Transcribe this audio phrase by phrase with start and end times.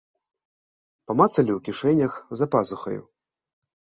[1.09, 3.01] Памацалі ў кішэнях, за пазухаю.